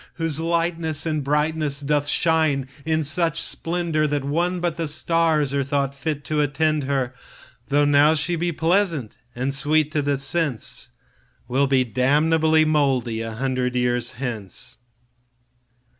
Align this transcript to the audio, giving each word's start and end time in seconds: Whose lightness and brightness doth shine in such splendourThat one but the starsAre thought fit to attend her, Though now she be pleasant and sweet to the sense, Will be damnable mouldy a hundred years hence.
Whose 0.15 0.39
lightness 0.39 1.05
and 1.05 1.23
brightness 1.23 1.79
doth 1.79 2.07
shine 2.07 2.67
in 2.85 3.03
such 3.03 3.39
splendourThat 3.39 4.23
one 4.23 4.59
but 4.59 4.75
the 4.75 4.87
starsAre 4.87 5.63
thought 5.63 5.93
fit 5.93 6.25
to 6.25 6.41
attend 6.41 6.85
her, 6.85 7.13
Though 7.67 7.85
now 7.85 8.15
she 8.15 8.35
be 8.35 8.51
pleasant 8.51 9.19
and 9.35 9.53
sweet 9.53 9.91
to 9.91 10.01
the 10.01 10.17
sense, 10.17 10.89
Will 11.47 11.67
be 11.67 11.83
damnable 11.83 12.65
mouldy 12.65 13.21
a 13.21 13.33
hundred 13.33 13.75
years 13.75 14.13
hence. 14.13 14.79